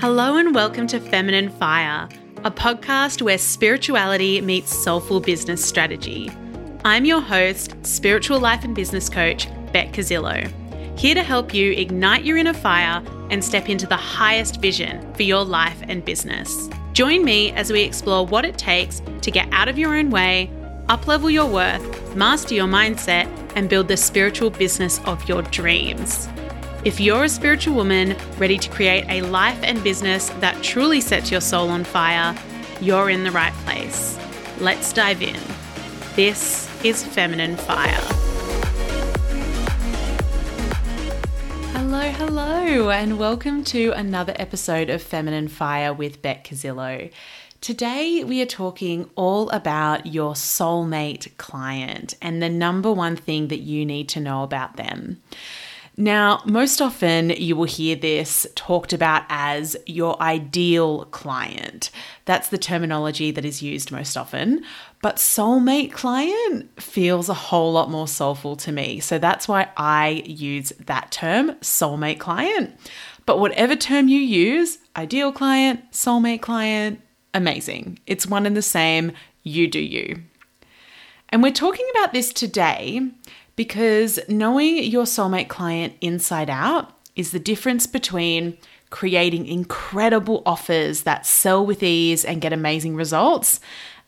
Hello 0.00 0.36
and 0.36 0.54
welcome 0.54 0.86
to 0.86 1.00
Feminine 1.00 1.48
Fire, 1.48 2.08
a 2.44 2.52
podcast 2.52 3.20
where 3.20 3.36
spirituality 3.36 4.40
meets 4.40 4.72
soulful 4.72 5.18
business 5.18 5.64
strategy. 5.64 6.30
I'm 6.84 7.04
your 7.04 7.20
host, 7.20 7.74
spiritual 7.84 8.38
life 8.38 8.62
and 8.62 8.76
business 8.76 9.08
coach, 9.08 9.48
Beck 9.72 9.92
Cazzillo, 9.92 10.46
here 10.96 11.16
to 11.16 11.24
help 11.24 11.52
you 11.52 11.72
ignite 11.72 12.24
your 12.24 12.36
inner 12.36 12.54
fire 12.54 13.02
and 13.30 13.44
step 13.44 13.68
into 13.68 13.88
the 13.88 13.96
highest 13.96 14.60
vision 14.60 15.12
for 15.14 15.24
your 15.24 15.44
life 15.44 15.82
and 15.88 16.04
business. 16.04 16.70
Join 16.92 17.24
me 17.24 17.50
as 17.54 17.72
we 17.72 17.82
explore 17.82 18.24
what 18.24 18.44
it 18.44 18.56
takes 18.56 19.02
to 19.22 19.32
get 19.32 19.48
out 19.50 19.66
of 19.66 19.80
your 19.80 19.96
own 19.96 20.10
way, 20.10 20.48
uplevel 20.88 21.32
your 21.32 21.46
worth, 21.46 22.14
master 22.14 22.54
your 22.54 22.68
mindset, 22.68 23.26
and 23.56 23.68
build 23.68 23.88
the 23.88 23.96
spiritual 23.96 24.50
business 24.50 25.00
of 25.06 25.28
your 25.28 25.42
dreams. 25.42 26.28
If 26.88 27.00
you're 27.00 27.24
a 27.24 27.28
spiritual 27.28 27.74
woman 27.74 28.16
ready 28.38 28.56
to 28.56 28.70
create 28.70 29.04
a 29.10 29.20
life 29.20 29.58
and 29.62 29.84
business 29.84 30.30
that 30.40 30.62
truly 30.62 31.02
sets 31.02 31.30
your 31.30 31.42
soul 31.42 31.68
on 31.68 31.84
fire, 31.84 32.34
you're 32.80 33.10
in 33.10 33.24
the 33.24 33.30
right 33.30 33.52
place. 33.66 34.18
Let's 34.58 34.90
dive 34.94 35.20
in. 35.20 35.36
This 36.16 36.66
is 36.82 37.04
Feminine 37.04 37.58
Fire. 37.58 38.00
Hello, 41.74 42.10
hello, 42.12 42.88
and 42.88 43.18
welcome 43.18 43.64
to 43.64 43.92
another 43.92 44.32
episode 44.36 44.88
of 44.88 45.02
Feminine 45.02 45.48
Fire 45.48 45.92
with 45.92 46.22
Beck 46.22 46.44
Cazzillo. 46.44 47.12
Today, 47.60 48.24
we 48.24 48.40
are 48.40 48.46
talking 48.46 49.10
all 49.14 49.50
about 49.50 50.06
your 50.06 50.32
soulmate 50.32 51.36
client 51.36 52.14
and 52.22 52.42
the 52.42 52.48
number 52.48 52.90
one 52.90 53.14
thing 53.14 53.48
that 53.48 53.60
you 53.60 53.84
need 53.84 54.08
to 54.08 54.20
know 54.20 54.42
about 54.42 54.76
them. 54.76 55.20
Now, 56.00 56.42
most 56.44 56.80
often 56.80 57.30
you 57.30 57.56
will 57.56 57.64
hear 57.64 57.96
this 57.96 58.46
talked 58.54 58.92
about 58.92 59.24
as 59.28 59.76
your 59.84 60.20
ideal 60.22 61.06
client. 61.06 61.90
That's 62.24 62.50
the 62.50 62.56
terminology 62.56 63.32
that 63.32 63.44
is 63.44 63.62
used 63.62 63.90
most 63.90 64.16
often. 64.16 64.62
But 65.02 65.16
soulmate 65.16 65.90
client 65.90 66.80
feels 66.80 67.28
a 67.28 67.34
whole 67.34 67.72
lot 67.72 67.90
more 67.90 68.06
soulful 68.06 68.54
to 68.58 68.70
me. 68.70 69.00
So 69.00 69.18
that's 69.18 69.48
why 69.48 69.70
I 69.76 70.22
use 70.24 70.72
that 70.86 71.10
term, 71.10 71.50
soulmate 71.62 72.20
client. 72.20 72.78
But 73.26 73.40
whatever 73.40 73.74
term 73.74 74.06
you 74.06 74.20
use, 74.20 74.78
ideal 74.96 75.32
client, 75.32 75.90
soulmate 75.90 76.42
client, 76.42 77.00
amazing. 77.34 77.98
It's 78.06 78.24
one 78.24 78.46
and 78.46 78.56
the 78.56 78.62
same. 78.62 79.10
You 79.42 79.66
do 79.66 79.80
you. 79.80 80.22
And 81.30 81.42
we're 81.42 81.50
talking 81.50 81.88
about 81.90 82.12
this 82.12 82.32
today 82.32 83.10
because 83.58 84.20
knowing 84.28 84.84
your 84.84 85.02
soulmate 85.02 85.48
client 85.48 85.92
inside 86.00 86.48
out 86.48 86.92
is 87.16 87.32
the 87.32 87.40
difference 87.40 87.88
between 87.88 88.56
creating 88.90 89.46
incredible 89.46 90.44
offers 90.46 91.02
that 91.02 91.26
sell 91.26 91.66
with 91.66 91.82
ease 91.82 92.24
and 92.24 92.40
get 92.40 92.52
amazing 92.52 92.94
results 92.94 93.58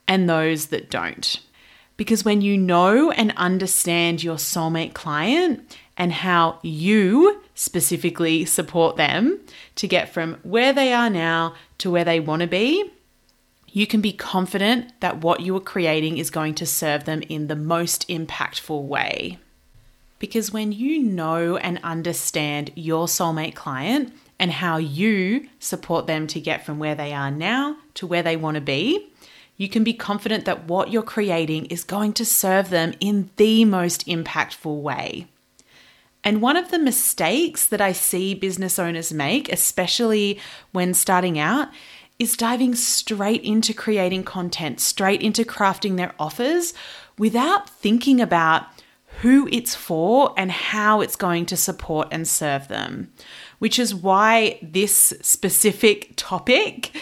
and 0.06 0.30
those 0.30 0.66
that 0.66 0.88
don't. 0.88 1.40
Because 1.96 2.24
when 2.24 2.42
you 2.42 2.56
know 2.56 3.10
and 3.10 3.34
understand 3.36 4.22
your 4.22 4.36
soulmate 4.36 4.94
client 4.94 5.76
and 5.96 6.12
how 6.12 6.60
you 6.62 7.42
specifically 7.56 8.44
support 8.44 8.94
them 8.94 9.40
to 9.74 9.88
get 9.88 10.14
from 10.14 10.34
where 10.44 10.72
they 10.72 10.92
are 10.92 11.10
now 11.10 11.56
to 11.78 11.90
where 11.90 12.04
they 12.04 12.20
want 12.20 12.42
to 12.42 12.46
be, 12.46 12.88
you 13.72 13.86
can 13.86 14.00
be 14.00 14.12
confident 14.12 14.98
that 15.00 15.22
what 15.22 15.40
you 15.40 15.56
are 15.56 15.60
creating 15.60 16.18
is 16.18 16.30
going 16.30 16.54
to 16.54 16.66
serve 16.66 17.04
them 17.04 17.22
in 17.28 17.46
the 17.46 17.56
most 17.56 18.08
impactful 18.08 18.82
way. 18.82 19.38
Because 20.18 20.52
when 20.52 20.72
you 20.72 21.02
know 21.02 21.56
and 21.56 21.80
understand 21.82 22.70
your 22.74 23.06
soulmate 23.06 23.54
client 23.54 24.12
and 24.38 24.50
how 24.52 24.76
you 24.76 25.48
support 25.58 26.06
them 26.06 26.26
to 26.26 26.40
get 26.40 26.64
from 26.64 26.78
where 26.78 26.94
they 26.94 27.12
are 27.12 27.30
now 27.30 27.76
to 27.94 28.06
where 28.06 28.22
they 28.22 28.36
want 28.36 28.56
to 28.56 28.60
be, 28.60 29.08
you 29.56 29.68
can 29.68 29.84
be 29.84 29.92
confident 29.92 30.46
that 30.46 30.64
what 30.64 30.90
you're 30.90 31.02
creating 31.02 31.66
is 31.66 31.84
going 31.84 32.12
to 32.14 32.24
serve 32.24 32.70
them 32.70 32.94
in 32.98 33.30
the 33.36 33.64
most 33.64 34.06
impactful 34.06 34.80
way. 34.80 35.26
And 36.22 36.42
one 36.42 36.56
of 36.56 36.70
the 36.70 36.78
mistakes 36.78 37.66
that 37.66 37.80
I 37.80 37.92
see 37.92 38.34
business 38.34 38.78
owners 38.78 39.12
make, 39.12 39.50
especially 39.50 40.38
when 40.72 40.92
starting 40.92 41.38
out, 41.38 41.68
is 42.20 42.36
diving 42.36 42.74
straight 42.74 43.42
into 43.42 43.72
creating 43.72 44.22
content, 44.22 44.78
straight 44.78 45.22
into 45.22 45.42
crafting 45.42 45.96
their 45.96 46.14
offers 46.18 46.74
without 47.18 47.68
thinking 47.68 48.20
about 48.20 48.66
who 49.22 49.48
it's 49.50 49.74
for 49.74 50.34
and 50.36 50.52
how 50.52 51.00
it's 51.00 51.16
going 51.16 51.46
to 51.46 51.56
support 51.56 52.08
and 52.12 52.28
serve 52.28 52.68
them, 52.68 53.10
which 53.58 53.78
is 53.78 53.94
why 53.94 54.58
this 54.62 55.14
specific 55.22 56.12
topic 56.16 56.94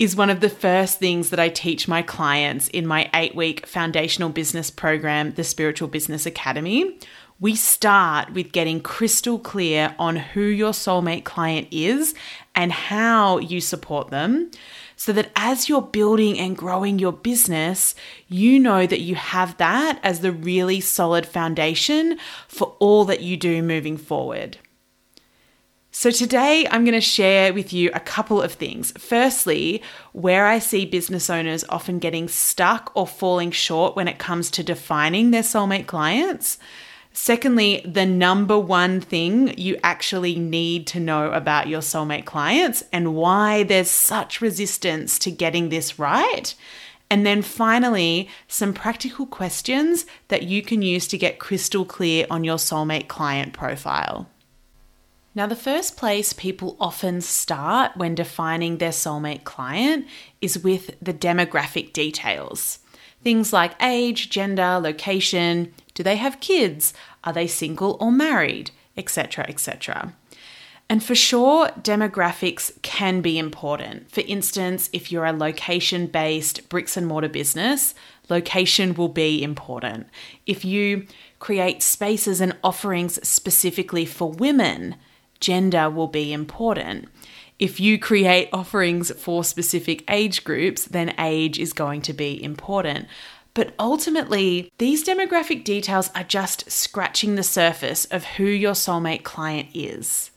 is 0.00 0.16
one 0.16 0.30
of 0.30 0.40
the 0.40 0.48
first 0.48 0.98
things 0.98 1.30
that 1.30 1.38
I 1.38 1.48
teach 1.48 1.86
my 1.86 2.02
clients 2.02 2.66
in 2.68 2.86
my 2.86 3.08
eight 3.14 3.36
week 3.36 3.66
foundational 3.66 4.30
business 4.30 4.68
program, 4.70 5.32
the 5.34 5.44
Spiritual 5.44 5.88
Business 5.88 6.26
Academy. 6.26 6.98
We 7.40 7.56
start 7.56 8.34
with 8.34 8.52
getting 8.52 8.82
crystal 8.82 9.38
clear 9.38 9.94
on 9.98 10.16
who 10.16 10.42
your 10.42 10.72
soulmate 10.72 11.24
client 11.24 11.68
is 11.70 12.14
and 12.54 12.70
how 12.70 13.38
you 13.38 13.62
support 13.62 14.10
them 14.10 14.50
so 14.94 15.10
that 15.14 15.30
as 15.34 15.66
you're 15.66 15.80
building 15.80 16.38
and 16.38 16.54
growing 16.54 16.98
your 16.98 17.14
business, 17.14 17.94
you 18.28 18.58
know 18.58 18.86
that 18.86 19.00
you 19.00 19.14
have 19.14 19.56
that 19.56 19.98
as 20.02 20.20
the 20.20 20.32
really 20.32 20.82
solid 20.82 21.24
foundation 21.24 22.18
for 22.46 22.76
all 22.78 23.06
that 23.06 23.22
you 23.22 23.38
do 23.38 23.62
moving 23.62 23.96
forward. 23.96 24.58
So, 25.92 26.10
today 26.10 26.68
I'm 26.70 26.84
going 26.84 26.92
to 26.94 27.00
share 27.00 27.52
with 27.52 27.72
you 27.72 27.90
a 27.94 28.00
couple 28.00 28.40
of 28.40 28.52
things. 28.52 28.92
Firstly, 28.92 29.82
where 30.12 30.46
I 30.46 30.58
see 30.58 30.84
business 30.84 31.28
owners 31.30 31.64
often 31.68 31.98
getting 31.98 32.28
stuck 32.28 32.92
or 32.94 33.06
falling 33.06 33.50
short 33.50 33.96
when 33.96 34.06
it 34.06 34.18
comes 34.18 34.50
to 34.52 34.62
defining 34.62 35.30
their 35.30 35.42
soulmate 35.42 35.86
clients. 35.86 36.58
Secondly, 37.12 37.82
the 37.84 38.06
number 38.06 38.58
one 38.58 39.00
thing 39.00 39.56
you 39.58 39.76
actually 39.82 40.36
need 40.36 40.86
to 40.88 41.00
know 41.00 41.32
about 41.32 41.68
your 41.68 41.80
soulmate 41.80 42.24
clients 42.24 42.84
and 42.92 43.14
why 43.14 43.64
there's 43.64 43.90
such 43.90 44.40
resistance 44.40 45.18
to 45.18 45.30
getting 45.30 45.68
this 45.68 45.98
right. 45.98 46.54
And 47.10 47.26
then 47.26 47.42
finally, 47.42 48.28
some 48.46 48.72
practical 48.72 49.26
questions 49.26 50.06
that 50.28 50.44
you 50.44 50.62
can 50.62 50.80
use 50.80 51.08
to 51.08 51.18
get 51.18 51.40
crystal 51.40 51.84
clear 51.84 52.26
on 52.30 52.44
your 52.44 52.56
soulmate 52.56 53.08
client 53.08 53.52
profile. 53.52 54.28
Now, 55.34 55.46
the 55.46 55.56
first 55.56 55.96
place 55.96 56.32
people 56.32 56.76
often 56.80 57.20
start 57.20 57.96
when 57.96 58.14
defining 58.14 58.78
their 58.78 58.90
soulmate 58.90 59.44
client 59.44 60.06
is 60.40 60.58
with 60.58 60.96
the 61.02 61.14
demographic 61.14 61.92
details. 61.92 62.78
Things 63.22 63.52
like 63.52 63.80
age, 63.82 64.30
gender, 64.30 64.78
location, 64.80 65.72
do 66.00 66.04
they 66.04 66.16
have 66.16 66.40
kids? 66.40 66.94
Are 67.24 67.32
they 67.34 67.46
single 67.46 67.98
or 68.00 68.10
married? 68.10 68.70
Etc. 68.96 69.44
etc. 69.46 70.14
And 70.88 71.04
for 71.04 71.14
sure, 71.14 71.68
demographics 71.68 72.72
can 72.80 73.20
be 73.20 73.38
important. 73.38 74.10
For 74.10 74.22
instance, 74.26 74.88
if 74.94 75.12
you're 75.12 75.26
a 75.26 75.32
location 75.32 76.06
based 76.06 76.70
bricks 76.70 76.96
and 76.96 77.06
mortar 77.06 77.28
business, 77.28 77.94
location 78.30 78.94
will 78.94 79.10
be 79.10 79.42
important. 79.42 80.06
If 80.46 80.64
you 80.64 81.06
create 81.38 81.82
spaces 81.82 82.40
and 82.40 82.56
offerings 82.64 83.22
specifically 83.28 84.06
for 84.06 84.32
women, 84.32 84.96
gender 85.38 85.90
will 85.90 86.08
be 86.08 86.32
important. 86.32 87.08
If 87.58 87.78
you 87.78 87.98
create 87.98 88.48
offerings 88.54 89.10
for 89.20 89.44
specific 89.44 90.02
age 90.10 90.44
groups, 90.44 90.86
then 90.86 91.14
age 91.18 91.58
is 91.58 91.74
going 91.74 92.00
to 92.02 92.14
be 92.14 92.42
important. 92.42 93.06
But 93.54 93.74
ultimately, 93.78 94.70
these 94.78 95.04
demographic 95.04 95.64
details 95.64 96.10
are 96.14 96.24
just 96.24 96.70
scratching 96.70 97.34
the 97.34 97.42
surface 97.42 98.04
of 98.06 98.24
who 98.24 98.44
your 98.44 98.74
soulmate 98.74 99.24
client 99.24 99.68
is. 99.74 100.30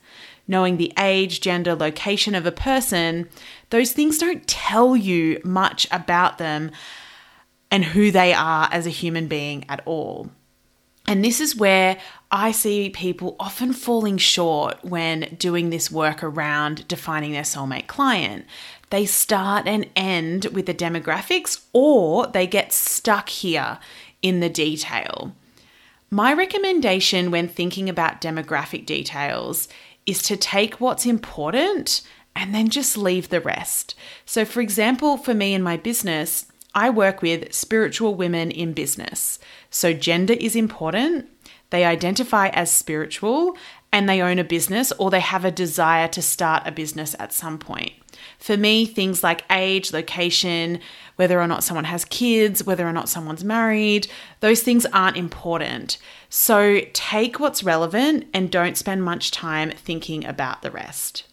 Knowing 0.46 0.76
the 0.76 0.92
age, 0.98 1.40
gender, 1.40 1.74
location 1.74 2.34
of 2.34 2.44
a 2.44 2.52
person, 2.52 3.28
those 3.70 3.92
things 3.92 4.18
don't 4.18 4.46
tell 4.46 4.96
you 4.96 5.40
much 5.44 5.86
about 5.90 6.38
them 6.38 6.70
and 7.70 7.84
who 7.84 8.10
they 8.10 8.32
are 8.32 8.68
as 8.70 8.86
a 8.86 8.90
human 8.90 9.26
being 9.26 9.64
at 9.68 9.82
all. 9.86 10.30
And 11.06 11.24
this 11.24 11.40
is 11.40 11.56
where 11.56 11.98
I 12.30 12.50
see 12.52 12.88
people 12.88 13.36
often 13.38 13.72
falling 13.72 14.16
short 14.16 14.82
when 14.82 15.36
doing 15.38 15.70
this 15.70 15.90
work 15.90 16.22
around 16.22 16.88
defining 16.88 17.32
their 17.32 17.42
soulmate 17.42 17.86
client 17.86 18.46
they 18.90 19.06
start 19.06 19.66
and 19.66 19.88
end 19.96 20.46
with 20.46 20.66
the 20.66 20.74
demographics 20.74 21.64
or 21.72 22.26
they 22.26 22.46
get 22.46 22.72
stuck 22.72 23.28
here 23.28 23.78
in 24.22 24.40
the 24.40 24.48
detail. 24.48 25.34
My 26.10 26.32
recommendation 26.32 27.30
when 27.30 27.48
thinking 27.48 27.88
about 27.88 28.20
demographic 28.20 28.86
details 28.86 29.68
is 30.06 30.22
to 30.22 30.36
take 30.36 30.80
what's 30.80 31.06
important 31.06 32.02
and 32.36 32.54
then 32.54 32.68
just 32.68 32.96
leave 32.96 33.28
the 33.28 33.40
rest. 33.40 33.94
So, 34.24 34.44
for 34.44 34.60
example, 34.60 35.16
for 35.16 35.34
me 35.34 35.54
in 35.54 35.62
my 35.62 35.76
business, 35.76 36.46
I 36.74 36.90
work 36.90 37.22
with 37.22 37.52
spiritual 37.52 38.14
women 38.14 38.50
in 38.50 38.72
business. 38.72 39.38
So, 39.70 39.92
gender 39.92 40.34
is 40.34 40.56
important. 40.56 41.28
They 41.70 41.84
identify 41.84 42.48
as 42.48 42.70
spiritual 42.70 43.56
and 43.92 44.08
they 44.08 44.20
own 44.20 44.38
a 44.38 44.44
business 44.44 44.92
or 44.92 45.10
they 45.10 45.20
have 45.20 45.44
a 45.44 45.50
desire 45.50 46.08
to 46.08 46.22
start 46.22 46.66
a 46.66 46.72
business 46.72 47.14
at 47.18 47.32
some 47.32 47.58
point. 47.58 47.92
For 48.38 48.56
me, 48.56 48.86
things 48.86 49.22
like 49.22 49.44
age, 49.50 49.92
location, 49.92 50.80
whether 51.16 51.40
or 51.40 51.46
not 51.46 51.64
someone 51.64 51.84
has 51.84 52.04
kids, 52.04 52.64
whether 52.64 52.86
or 52.86 52.92
not 52.92 53.08
someone's 53.08 53.44
married, 53.44 54.08
those 54.40 54.62
things 54.62 54.86
aren't 54.86 55.16
important. 55.16 55.98
So 56.28 56.80
take 56.92 57.38
what's 57.38 57.62
relevant 57.62 58.26
and 58.34 58.50
don't 58.50 58.76
spend 58.76 59.04
much 59.04 59.30
time 59.30 59.70
thinking 59.70 60.24
about 60.24 60.62
the 60.62 60.70
rest. 60.70 61.24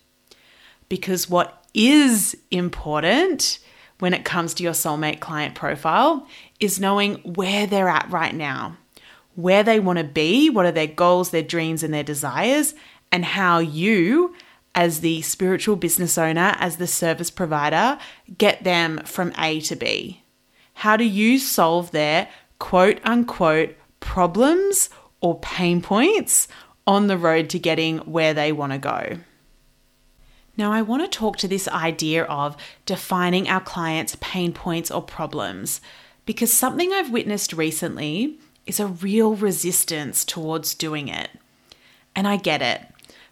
Because 0.90 1.30
what 1.30 1.66
is 1.74 2.38
important 2.52 3.60
when 4.00 4.14
it 4.14 4.26
comes 4.26 4.54
to 4.56 4.64
your 4.64 4.74
soulmate 4.74 5.20
client 5.20 5.56
profile 5.56 6.28
is 6.60 6.80
knowing 6.80 7.16
where 7.36 7.68
they're 7.68 7.88
at 7.88 8.10
right 8.10 8.36
now, 8.36 8.76
where 9.36 9.64
they 9.64 9.80
want 9.80 10.00
to 10.00 10.04
be, 10.04 10.50
what 10.50 10.66
are 10.66 10.72
their 10.72 10.88
goals, 10.88 11.30
their 11.30 11.42
dreams, 11.42 11.84
and 11.84 11.94
their 11.94 12.04
desires, 12.04 12.74
and 13.12 13.24
how 13.24 13.60
you, 13.60 14.36
as 14.74 15.02
the 15.02 15.22
spiritual 15.22 15.76
business 15.76 16.18
owner, 16.18 16.56
as 16.60 16.78
the 16.78 16.88
service 16.88 17.30
provider, 17.30 18.00
get 18.38 18.64
them 18.64 19.02
from 19.06 19.34
A 19.38 19.60
to 19.62 19.76
B. 19.76 20.24
How 20.76 20.98
do 20.98 21.04
you 21.04 21.40
solve 21.40 21.92
their 21.92 22.30
quote 22.60 23.00
unquote 23.04 23.76
problems 24.00 24.90
or 25.20 25.40
pain 25.40 25.82
points 25.82 26.48
on 26.88 27.08
the 27.08 27.18
road 27.18 27.50
to 27.50 27.60
getting 27.60 28.00
where 28.00 28.34
they 28.34 28.52
want 28.52 28.72
to 28.72 28.78
go? 28.78 29.18
Now, 30.58 30.72
I 30.72 30.82
want 30.82 31.02
to 31.04 31.18
talk 31.18 31.38
to 31.38 31.48
this 31.48 31.68
idea 31.68 32.24
of 32.26 32.58
defining 32.86 33.48
our 33.48 33.62
clients' 33.62 34.18
pain 34.20 34.54
points 34.54 34.92
or 34.92 35.02
problems 35.02 35.82
because 36.26 36.52
something 36.52 36.92
I've 36.92 37.12
witnessed 37.12 37.54
recently 37.54 38.40
is 38.66 38.80
a 38.80 38.88
real 38.88 39.36
resistance 39.36 40.24
towards 40.24 40.76
doing 40.76 41.08
it. 41.08 41.30
And 42.16 42.28
I 42.28 42.38
get 42.38 42.62
it. 42.62 42.82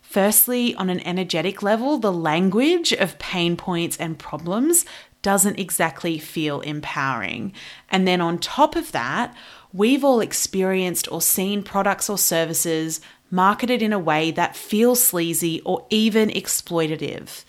Firstly, 0.09 0.73
on 0.73 0.89
an 0.89 1.01
energetic 1.01 1.61
level, 1.61 2.00
the 2.00 2.11
language 2.11 2.91
of 2.91 3.19
pain 3.19 3.56
points 3.56 3.95
and 3.97 4.17
problems 4.17 4.83
doesn't 5.21 5.59
exactly 5.59 6.17
feel 6.17 6.61
empowering. 6.61 7.53
And 7.91 8.07
then 8.07 8.19
on 8.19 8.39
top 8.39 8.75
of 8.75 8.91
that, 8.91 9.35
we've 9.71 10.03
all 10.03 10.19
experienced 10.19 11.11
or 11.11 11.21
seen 11.21 11.61
products 11.61 12.09
or 12.09 12.17
services 12.17 13.01
marketed 13.29 13.83
in 13.83 13.94
a 13.94 14.00
way 14.00 14.31
that 14.31 14.56
feels 14.56 15.00
sleazy 15.00 15.61
or 15.61 15.85
even 15.91 16.29
exploitative. 16.29 17.44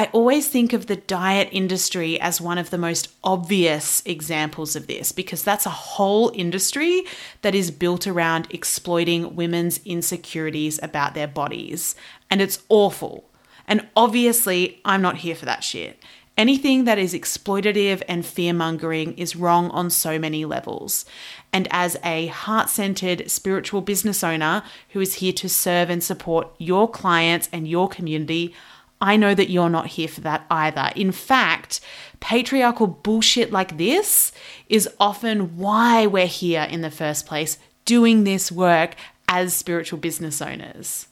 I 0.00 0.08
always 0.14 0.48
think 0.48 0.72
of 0.72 0.86
the 0.86 0.96
diet 0.96 1.50
industry 1.52 2.18
as 2.18 2.40
one 2.40 2.56
of 2.56 2.70
the 2.70 2.78
most 2.78 3.12
obvious 3.22 4.02
examples 4.06 4.74
of 4.74 4.86
this 4.86 5.12
because 5.12 5.42
that's 5.42 5.66
a 5.66 5.68
whole 5.68 6.32
industry 6.34 7.04
that 7.42 7.54
is 7.54 7.70
built 7.70 8.06
around 8.06 8.46
exploiting 8.48 9.36
women's 9.36 9.78
insecurities 9.84 10.80
about 10.82 11.12
their 11.12 11.28
bodies. 11.28 11.96
And 12.30 12.40
it's 12.40 12.62
awful. 12.70 13.28
And 13.68 13.86
obviously, 13.94 14.80
I'm 14.86 15.02
not 15.02 15.18
here 15.18 15.34
for 15.34 15.44
that 15.44 15.62
shit. 15.62 16.02
Anything 16.38 16.84
that 16.84 16.98
is 16.98 17.12
exploitative 17.12 18.02
and 18.08 18.24
fear 18.24 18.54
mongering 18.54 19.12
is 19.18 19.36
wrong 19.36 19.68
on 19.72 19.90
so 19.90 20.18
many 20.18 20.46
levels. 20.46 21.04
And 21.52 21.68
as 21.70 21.98
a 22.02 22.28
heart 22.28 22.70
centered 22.70 23.30
spiritual 23.30 23.82
business 23.82 24.24
owner 24.24 24.62
who 24.94 25.00
is 25.02 25.16
here 25.16 25.34
to 25.34 25.48
serve 25.50 25.90
and 25.90 26.02
support 26.02 26.48
your 26.56 26.88
clients 26.88 27.50
and 27.52 27.68
your 27.68 27.86
community, 27.86 28.54
I 29.00 29.16
know 29.16 29.34
that 29.34 29.50
you're 29.50 29.70
not 29.70 29.88
here 29.88 30.08
for 30.08 30.20
that 30.22 30.44
either. 30.50 30.90
In 30.94 31.10
fact, 31.10 31.80
patriarchal 32.20 32.86
bullshit 32.86 33.50
like 33.50 33.78
this 33.78 34.32
is 34.68 34.88
often 35.00 35.56
why 35.56 36.06
we're 36.06 36.26
here 36.26 36.66
in 36.70 36.82
the 36.82 36.90
first 36.90 37.26
place 37.26 37.58
doing 37.86 38.24
this 38.24 38.52
work 38.52 38.94
as 39.26 39.54
spiritual 39.54 39.98
business 39.98 40.42
owners. 40.42 41.06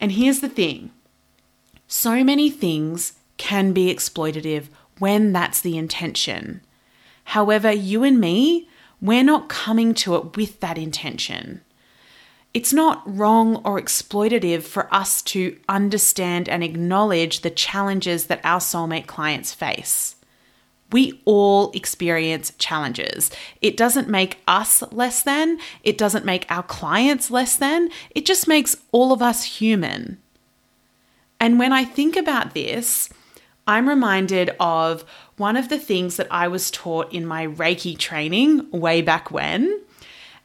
And 0.00 0.12
here's 0.12 0.40
the 0.40 0.48
thing 0.48 0.90
so 1.88 2.24
many 2.24 2.50
things 2.50 3.14
can 3.36 3.72
be 3.72 3.94
exploitative 3.94 4.68
when 4.98 5.32
that's 5.32 5.60
the 5.60 5.76
intention. 5.76 6.62
However, 7.24 7.70
you 7.70 8.02
and 8.02 8.18
me, 8.18 8.68
we're 9.00 9.24
not 9.24 9.48
coming 9.48 9.94
to 9.94 10.16
it 10.16 10.36
with 10.36 10.60
that 10.60 10.78
intention. 10.78 11.60
It's 12.56 12.72
not 12.72 13.02
wrong 13.04 13.56
or 13.66 13.78
exploitative 13.78 14.62
for 14.62 14.88
us 14.90 15.20
to 15.24 15.58
understand 15.68 16.48
and 16.48 16.64
acknowledge 16.64 17.42
the 17.42 17.50
challenges 17.50 18.28
that 18.28 18.40
our 18.44 18.60
soulmate 18.60 19.06
clients 19.06 19.52
face. 19.52 20.16
We 20.90 21.20
all 21.26 21.70
experience 21.72 22.54
challenges. 22.56 23.30
It 23.60 23.76
doesn't 23.76 24.08
make 24.08 24.38
us 24.48 24.82
less 24.90 25.22
than, 25.22 25.58
it 25.84 25.98
doesn't 25.98 26.24
make 26.24 26.46
our 26.48 26.62
clients 26.62 27.30
less 27.30 27.56
than, 27.58 27.90
it 28.14 28.24
just 28.24 28.48
makes 28.48 28.74
all 28.90 29.12
of 29.12 29.20
us 29.20 29.44
human. 29.44 30.16
And 31.38 31.58
when 31.58 31.74
I 31.74 31.84
think 31.84 32.16
about 32.16 32.54
this, 32.54 33.10
I'm 33.66 33.86
reminded 33.86 34.56
of 34.58 35.04
one 35.36 35.58
of 35.58 35.68
the 35.68 35.78
things 35.78 36.16
that 36.16 36.28
I 36.30 36.48
was 36.48 36.70
taught 36.70 37.12
in 37.12 37.26
my 37.26 37.46
Reiki 37.46 37.98
training 37.98 38.70
way 38.70 39.02
back 39.02 39.30
when. 39.30 39.82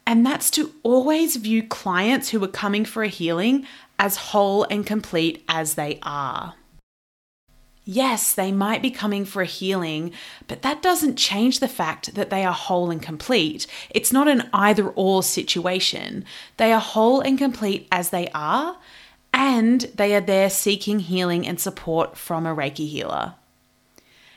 And 0.06 0.26
that's 0.26 0.50
to 0.52 0.72
always 0.82 1.36
view 1.36 1.62
clients 1.62 2.30
who 2.30 2.42
are 2.42 2.48
coming 2.48 2.84
for 2.84 3.02
a 3.02 3.08
healing 3.08 3.66
as 3.98 4.16
whole 4.16 4.64
and 4.64 4.84
complete 4.84 5.44
as 5.48 5.74
they 5.74 5.98
are. 6.02 6.54
Yes, 7.84 8.32
they 8.32 8.52
might 8.52 8.80
be 8.80 8.92
coming 8.92 9.24
for 9.24 9.42
a 9.42 9.46
healing, 9.46 10.12
but 10.46 10.62
that 10.62 10.82
doesn't 10.82 11.16
change 11.16 11.58
the 11.58 11.68
fact 11.68 12.14
that 12.14 12.30
they 12.30 12.44
are 12.44 12.52
whole 12.52 12.92
and 12.92 13.02
complete. 13.02 13.66
It's 13.90 14.12
not 14.12 14.28
an 14.28 14.48
either 14.52 14.88
or 14.90 15.22
situation. 15.22 16.24
They 16.58 16.72
are 16.72 16.80
whole 16.80 17.20
and 17.20 17.36
complete 17.36 17.88
as 17.90 18.10
they 18.10 18.28
are, 18.34 18.78
and 19.34 19.80
they 19.96 20.14
are 20.14 20.20
there 20.20 20.48
seeking 20.48 21.00
healing 21.00 21.46
and 21.46 21.58
support 21.58 22.16
from 22.16 22.46
a 22.46 22.54
Reiki 22.54 22.88
healer. 22.88 23.34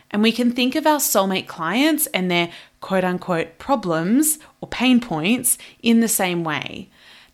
And 0.10 0.24
we 0.24 0.32
can 0.32 0.52
think 0.52 0.76
of 0.76 0.88
our 0.88 1.00
soulmate 1.00 1.48
clients 1.48 2.08
and 2.08 2.32
their 2.32 2.50
quote 2.86 3.04
unquote 3.04 3.58
problems 3.58 4.38
or 4.62 4.68
pain 4.68 5.00
points 5.00 5.58
in 5.82 6.02
the 6.02 6.08
same 6.08 6.44
way. 6.44 6.88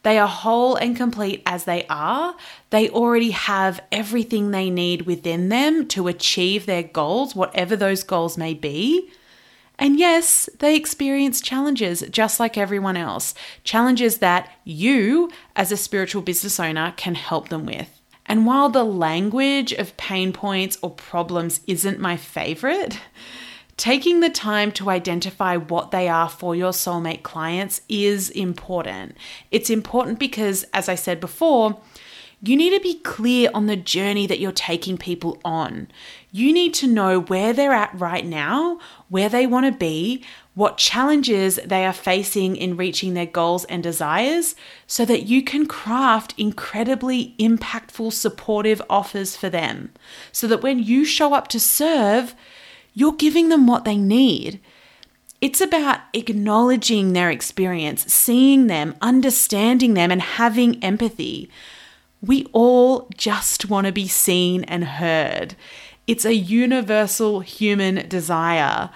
They 0.03 0.17
are 0.17 0.25
whole 0.25 0.77
and 0.77 0.95
complete 0.95 1.43
as 1.45 1.65
they 1.65 1.85
are. 1.89 2.37
They 2.69 2.87
already 2.87 3.31
have 3.31 3.81
everything 3.91 4.51
they 4.51 4.69
need 4.69 5.01
within 5.01 5.49
them 5.49 5.89
to 5.89 6.07
achieve 6.07 6.65
their 6.65 6.83
goals, 6.83 7.35
whatever 7.35 7.75
those 7.75 8.01
goals 8.01 8.37
may 8.37 8.53
be. 8.53 9.11
And 9.77 9.99
yes, 9.99 10.47
they 10.59 10.77
experience 10.77 11.41
challenges 11.41 11.99
just 12.09 12.39
like 12.39 12.57
everyone 12.57 12.95
else, 12.95 13.33
challenges 13.65 14.19
that 14.19 14.49
you, 14.63 15.29
as 15.57 15.69
a 15.69 15.75
spiritual 15.75 16.21
business 16.21 16.61
owner, 16.61 16.93
can 16.95 17.15
help 17.15 17.49
them 17.49 17.65
with. 17.65 17.99
And 18.25 18.45
while 18.45 18.69
the 18.69 18.85
language 18.85 19.73
of 19.73 19.97
pain 19.97 20.31
points 20.31 20.77
or 20.81 20.91
problems 20.91 21.59
isn't 21.67 21.99
my 21.99 22.15
favorite, 22.15 22.97
taking 23.81 24.19
the 24.19 24.29
time 24.29 24.71
to 24.71 24.91
identify 24.91 25.57
what 25.57 25.89
they 25.89 26.07
are 26.07 26.29
for 26.29 26.55
your 26.55 26.69
soulmate 26.69 27.23
clients 27.23 27.81
is 27.89 28.29
important. 28.29 29.17
It's 29.49 29.71
important 29.71 30.19
because, 30.19 30.63
as 30.71 30.87
I 30.87 30.93
said 30.93 31.19
before, 31.19 31.81
you 32.43 32.55
need 32.55 32.77
to 32.77 32.79
be 32.79 32.99
clear 32.99 33.49
on 33.55 33.65
the 33.65 33.75
journey 33.75 34.27
that 34.27 34.39
you're 34.39 34.51
taking 34.51 34.99
people 34.99 35.41
on. 35.43 35.87
You 36.31 36.53
need 36.53 36.75
to 36.75 36.85
know 36.85 37.21
where 37.21 37.53
they're 37.53 37.73
at 37.73 37.99
right 37.99 38.23
now, 38.23 38.79
where 39.09 39.29
they 39.29 39.47
want 39.47 39.65
to 39.65 39.71
be, 39.71 40.23
what 40.53 40.77
challenges 40.77 41.59
they 41.65 41.83
are 41.83 41.91
facing 41.91 42.55
in 42.55 42.77
reaching 42.77 43.15
their 43.15 43.25
goals 43.25 43.65
and 43.65 43.81
desires, 43.81 44.53
so 44.85 45.05
that 45.05 45.23
you 45.23 45.43
can 45.43 45.65
craft 45.65 46.35
incredibly 46.37 47.33
impactful, 47.39 48.13
supportive 48.13 48.79
offers 48.91 49.35
for 49.35 49.49
them. 49.49 49.91
So 50.31 50.45
that 50.45 50.61
when 50.61 50.77
you 50.77 51.03
show 51.03 51.33
up 51.33 51.47
to 51.47 51.59
serve, 51.59 52.35
you're 52.93 53.13
giving 53.13 53.49
them 53.49 53.67
what 53.67 53.85
they 53.85 53.97
need. 53.97 54.59
It's 55.39 55.61
about 55.61 56.01
acknowledging 56.13 57.13
their 57.13 57.31
experience, 57.31 58.11
seeing 58.13 58.67
them, 58.67 58.95
understanding 59.01 59.95
them, 59.95 60.11
and 60.11 60.21
having 60.21 60.83
empathy. 60.83 61.49
We 62.21 62.45
all 62.51 63.09
just 63.17 63.69
want 63.69 63.87
to 63.87 63.91
be 63.91 64.07
seen 64.07 64.63
and 64.65 64.83
heard. 64.83 65.55
It's 66.05 66.25
a 66.25 66.35
universal 66.35 67.39
human 67.39 68.07
desire. 68.07 68.91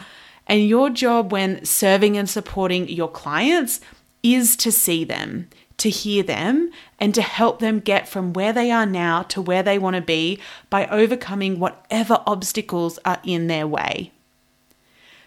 And 0.46 0.68
your 0.68 0.92
job 0.92 1.32
when 1.32 1.66
serving 1.66 2.18
and 2.18 2.30
supporting 2.30 2.88
your 2.88 3.10
clients 3.10 3.82
is 4.22 4.56
to 4.58 4.72
see 4.72 5.04
them, 5.04 5.50
to 5.78 5.90
hear 5.90 6.24
them, 6.24 6.72
and 7.00 7.14
to 7.16 7.22
help 7.22 7.60
them 7.60 7.80
get 7.80 8.08
from 8.08 8.34
where 8.34 8.54
they 8.54 8.72
are 8.72 8.86
now 8.86 9.24
to 9.24 9.42
where 9.42 9.64
they 9.64 9.78
want 9.78 9.96
to 9.96 10.02
be 10.02 10.40
by 10.70 10.88
overcoming 10.88 11.60
whatever 11.60 12.22
obstacles 12.26 12.98
are 13.06 13.20
in 13.24 13.48
their 13.48 13.68
way. 13.68 14.12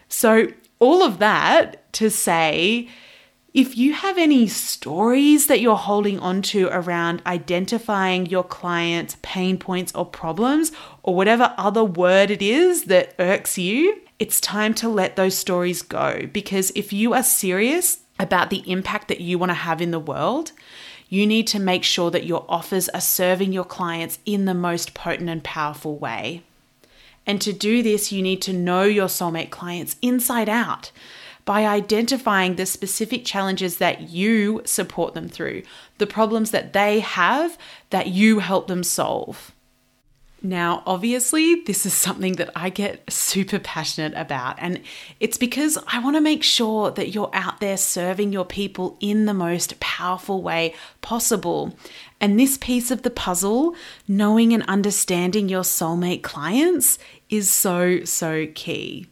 So, 0.07 0.47
all 0.79 1.03
of 1.03 1.19
that 1.19 1.91
to 1.93 2.09
say, 2.09 2.89
if 3.53 3.77
you 3.77 3.93
have 3.93 4.17
any 4.17 4.47
stories 4.47 5.47
that 5.47 5.59
you're 5.59 5.75
holding 5.75 6.19
on 6.19 6.41
to 6.43 6.67
around 6.71 7.21
identifying 7.25 8.27
your 8.27 8.43
client's 8.43 9.17
pain 9.21 9.57
points 9.57 9.93
or 9.95 10.05
problems, 10.05 10.71
or 11.03 11.15
whatever 11.15 11.53
other 11.57 11.83
word 11.83 12.29
it 12.31 12.41
is 12.41 12.85
that 12.85 13.15
irks 13.17 13.57
you, 13.57 14.01
it's 14.19 14.39
time 14.39 14.73
to 14.75 14.89
let 14.89 15.15
those 15.15 15.35
stories 15.35 15.81
go. 15.81 16.27
Because 16.31 16.71
if 16.75 16.93
you 16.93 17.13
are 17.13 17.23
serious 17.23 17.99
about 18.19 18.49
the 18.49 18.69
impact 18.69 19.07
that 19.07 19.21
you 19.21 19.39
want 19.39 19.49
to 19.49 19.55
have 19.55 19.81
in 19.81 19.91
the 19.91 19.99
world, 19.99 20.51
you 21.07 21.25
need 21.25 21.47
to 21.47 21.59
make 21.59 21.83
sure 21.83 22.11
that 22.11 22.25
your 22.25 22.45
offers 22.47 22.89
are 22.89 23.01
serving 23.01 23.51
your 23.51 23.63
clients 23.63 24.19
in 24.25 24.45
the 24.45 24.53
most 24.53 24.93
potent 24.93 25.29
and 25.29 25.43
powerful 25.43 25.97
way. 25.97 26.43
And 27.25 27.41
to 27.41 27.53
do 27.53 27.81
this, 27.81 28.11
you 28.11 28.21
need 28.21 28.41
to 28.43 28.53
know 28.53 28.83
your 28.83 29.07
soulmate 29.07 29.49
clients 29.49 29.95
inside 30.01 30.49
out 30.49 30.91
by 31.45 31.65
identifying 31.65 32.55
the 32.55 32.65
specific 32.65 33.25
challenges 33.25 33.77
that 33.77 34.09
you 34.09 34.61
support 34.65 35.15
them 35.15 35.27
through, 35.27 35.63
the 35.97 36.05
problems 36.05 36.51
that 36.51 36.73
they 36.73 36.99
have 36.99 37.57
that 37.89 38.07
you 38.07 38.39
help 38.39 38.67
them 38.67 38.83
solve. 38.83 39.51
Now, 40.41 40.83
obviously, 40.85 41.55
this 41.55 41.85
is 41.85 41.93
something 41.93 42.33
that 42.33 42.49
I 42.55 42.69
get 42.69 43.11
super 43.11 43.59
passionate 43.59 44.13
about, 44.15 44.55
and 44.59 44.81
it's 45.19 45.37
because 45.37 45.77
I 45.87 45.99
want 45.99 46.15
to 46.15 46.21
make 46.21 46.43
sure 46.43 46.91
that 46.91 47.09
you're 47.09 47.29
out 47.33 47.59
there 47.59 47.75
serving 47.75 48.31
your 48.31 48.45
people 48.45 48.97
in 49.01 49.25
the 49.25 49.33
most 49.33 49.79
powerful 49.81 50.41
way 50.41 50.73
possible. 51.01 51.75
And 52.21 52.39
this 52.39 52.57
piece 52.57 52.89
of 52.89 53.01
the 53.01 53.09
puzzle, 53.09 53.75
knowing 54.07 54.53
and 54.53 54.63
understanding 54.63 55.49
your 55.49 55.63
soulmate 55.63 56.23
clients, 56.23 56.99
is 57.29 57.49
so, 57.49 58.05
so 58.05 58.47
key. 58.55 59.07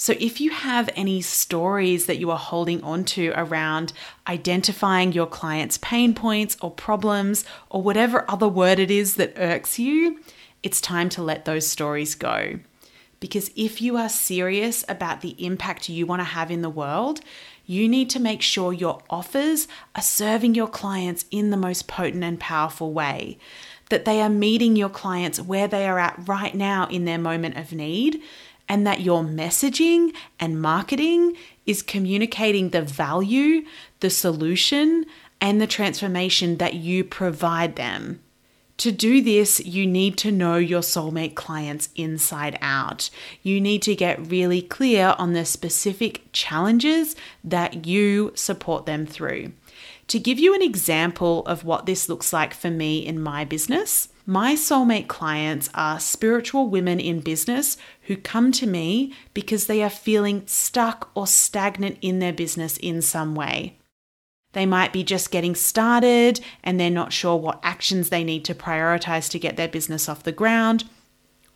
So, 0.00 0.14
if 0.18 0.40
you 0.40 0.48
have 0.48 0.88
any 0.96 1.20
stories 1.20 2.06
that 2.06 2.16
you 2.16 2.30
are 2.30 2.38
holding 2.38 2.82
onto 2.82 3.34
around 3.34 3.92
identifying 4.26 5.12
your 5.12 5.26
client's 5.26 5.76
pain 5.76 6.14
points 6.14 6.56
or 6.62 6.70
problems 6.70 7.44
or 7.68 7.82
whatever 7.82 8.24
other 8.26 8.48
word 8.48 8.78
it 8.78 8.90
is 8.90 9.16
that 9.16 9.34
irks 9.36 9.78
you, 9.78 10.18
it's 10.62 10.80
time 10.80 11.10
to 11.10 11.22
let 11.22 11.44
those 11.44 11.66
stories 11.66 12.14
go. 12.14 12.60
Because 13.20 13.50
if 13.56 13.82
you 13.82 13.98
are 13.98 14.08
serious 14.08 14.86
about 14.88 15.20
the 15.20 15.36
impact 15.44 15.90
you 15.90 16.06
want 16.06 16.20
to 16.20 16.24
have 16.24 16.50
in 16.50 16.62
the 16.62 16.70
world, 16.70 17.20
you 17.66 17.86
need 17.86 18.08
to 18.08 18.18
make 18.18 18.40
sure 18.40 18.72
your 18.72 19.02
offers 19.10 19.68
are 19.94 20.00
serving 20.00 20.54
your 20.54 20.66
clients 20.66 21.26
in 21.30 21.50
the 21.50 21.58
most 21.58 21.88
potent 21.88 22.24
and 22.24 22.40
powerful 22.40 22.94
way, 22.94 23.36
that 23.90 24.06
they 24.06 24.22
are 24.22 24.30
meeting 24.30 24.76
your 24.76 24.88
clients 24.88 25.42
where 25.42 25.68
they 25.68 25.86
are 25.86 25.98
at 25.98 26.26
right 26.26 26.54
now 26.54 26.86
in 26.86 27.04
their 27.04 27.18
moment 27.18 27.58
of 27.58 27.74
need 27.74 28.22
and 28.70 28.86
that 28.86 29.00
your 29.00 29.24
messaging 29.24 30.14
and 30.38 30.62
marketing 30.62 31.36
is 31.66 31.82
communicating 31.82 32.70
the 32.70 32.80
value, 32.80 33.64
the 33.98 34.08
solution, 34.08 35.04
and 35.40 35.60
the 35.60 35.66
transformation 35.66 36.58
that 36.58 36.74
you 36.74 37.02
provide 37.02 37.74
them. 37.74 38.20
To 38.76 38.92
do 38.92 39.20
this, 39.22 39.58
you 39.58 39.88
need 39.88 40.16
to 40.18 40.30
know 40.30 40.54
your 40.54 40.82
soulmate 40.82 41.34
clients 41.34 41.88
inside 41.96 42.56
out. 42.62 43.10
You 43.42 43.60
need 43.60 43.82
to 43.82 43.96
get 43.96 44.30
really 44.30 44.62
clear 44.62 45.16
on 45.18 45.32
the 45.32 45.44
specific 45.44 46.28
challenges 46.32 47.16
that 47.42 47.86
you 47.86 48.30
support 48.36 48.86
them 48.86 49.04
through. 49.04 49.50
To 50.06 50.20
give 50.20 50.38
you 50.38 50.54
an 50.54 50.62
example 50.62 51.44
of 51.46 51.64
what 51.64 51.86
this 51.86 52.08
looks 52.08 52.32
like 52.32 52.54
for 52.54 52.70
me 52.70 53.04
in 53.04 53.20
my 53.20 53.44
business, 53.44 54.09
my 54.26 54.54
soulmate 54.54 55.08
clients 55.08 55.70
are 55.74 55.98
spiritual 55.98 56.68
women 56.68 57.00
in 57.00 57.20
business 57.20 57.76
who 58.02 58.16
come 58.16 58.52
to 58.52 58.66
me 58.66 59.14
because 59.34 59.66
they 59.66 59.82
are 59.82 59.90
feeling 59.90 60.42
stuck 60.46 61.10
or 61.14 61.26
stagnant 61.26 61.98
in 62.00 62.18
their 62.18 62.32
business 62.32 62.76
in 62.76 63.02
some 63.02 63.34
way. 63.34 63.78
They 64.52 64.66
might 64.66 64.92
be 64.92 65.04
just 65.04 65.30
getting 65.30 65.54
started 65.54 66.40
and 66.62 66.78
they're 66.78 66.90
not 66.90 67.12
sure 67.12 67.36
what 67.36 67.60
actions 67.62 68.08
they 68.08 68.24
need 68.24 68.44
to 68.46 68.54
prioritize 68.54 69.30
to 69.30 69.38
get 69.38 69.56
their 69.56 69.68
business 69.68 70.08
off 70.08 70.24
the 70.24 70.32
ground. 70.32 70.84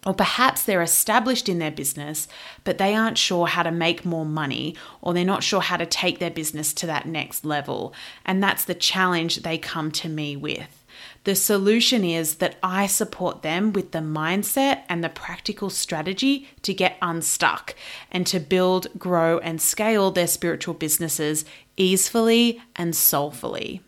Or 0.06 0.14
perhaps 0.14 0.62
they're 0.62 0.82
established 0.82 1.48
in 1.48 1.58
their 1.58 1.70
business, 1.70 2.28
but 2.62 2.76
they 2.76 2.94
aren't 2.94 3.16
sure 3.16 3.46
how 3.46 3.62
to 3.62 3.70
make 3.70 4.04
more 4.04 4.26
money, 4.26 4.76
or 5.00 5.14
they're 5.14 5.24
not 5.24 5.42
sure 5.42 5.62
how 5.62 5.78
to 5.78 5.86
take 5.86 6.18
their 6.18 6.30
business 6.30 6.74
to 6.74 6.86
that 6.86 7.06
next 7.06 7.44
level. 7.44 7.94
And 8.26 8.42
that's 8.42 8.66
the 8.66 8.74
challenge 8.74 9.36
they 9.36 9.56
come 9.56 9.90
to 9.92 10.10
me 10.10 10.36
with. 10.36 10.83
The 11.24 11.34
solution 11.34 12.04
is 12.04 12.36
that 12.36 12.56
I 12.62 12.86
support 12.86 13.42
them 13.42 13.72
with 13.72 13.92
the 13.92 14.00
mindset 14.00 14.82
and 14.88 15.02
the 15.02 15.08
practical 15.08 15.70
strategy 15.70 16.48
to 16.62 16.74
get 16.74 16.96
unstuck 17.00 17.74
and 18.10 18.26
to 18.26 18.40
build, 18.40 18.88
grow, 18.98 19.38
and 19.38 19.60
scale 19.60 20.10
their 20.10 20.26
spiritual 20.26 20.74
businesses 20.74 21.44
easefully 21.76 22.60
and 22.76 22.94
soulfully. 22.94 23.80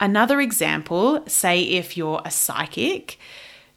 Another 0.00 0.40
example 0.40 1.24
say 1.26 1.62
if 1.62 1.96
you're 1.96 2.22
a 2.24 2.30
psychic, 2.30 3.18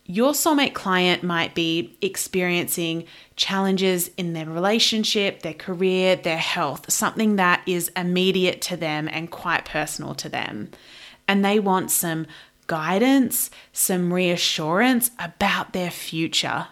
your 0.06 0.34
soulmate 0.34 0.74
client 0.74 1.24
might 1.24 1.56
be 1.56 1.98
experiencing 2.02 3.06
challenges 3.36 4.10
in 4.18 4.34
their 4.34 4.46
relationship, 4.46 5.42
their 5.42 5.54
career, 5.54 6.16
their 6.16 6.38
health, 6.38 6.92
something 6.92 7.38
that 7.38 7.62
is 7.66 7.92
immediate 7.96 8.62
to 8.64 8.76
them 8.76 9.08
and 9.12 9.32
quite 9.32 9.64
personal 9.66 10.14
to 10.16 10.28
them. 10.28 10.70
And 11.28 11.46
they 11.46 11.60
want 11.60 11.92
some 11.92 12.28
guidance, 12.72 13.52
some 13.74 14.14
reassurance 14.14 15.12
about 15.20 15.74
their 15.74 15.92
future. 15.92 16.68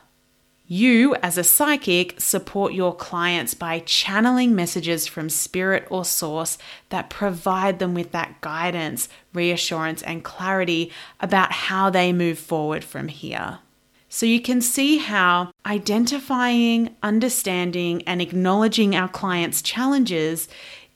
You, 0.65 1.13
as 1.15 1.37
a 1.37 1.43
psychic, 1.43 2.21
support 2.21 2.71
your 2.71 2.95
clients 2.95 3.53
by 3.53 3.79
channeling 3.79 4.55
messages 4.55 5.07
from 5.07 5.27
spirit 5.29 5.85
or 5.89 6.05
source 6.05 6.57
that 6.87 7.09
provide 7.09 7.79
them 7.79 7.93
with 7.93 8.13
that 8.13 8.39
guidance, 8.39 9.09
reassurance, 9.33 10.01
and 10.01 10.23
clarity 10.23 10.89
about 11.19 11.51
how 11.51 11.89
they 11.89 12.13
move 12.13 12.39
forward 12.39 12.85
from 12.85 13.09
here. 13.09 13.59
So 14.07 14.25
you 14.25 14.41
can 14.41 14.61
see 14.61 14.99
how 14.99 15.51
identifying, 15.65 16.95
understanding, 17.03 18.03
and 18.03 18.21
acknowledging 18.21 18.95
our 18.95 19.09
clients' 19.09 19.61
challenges 19.61 20.47